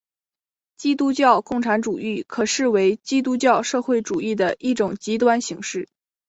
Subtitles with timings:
[0.77, 5.89] 基督教共产主义可视为基督教社会主义的一种极端形式。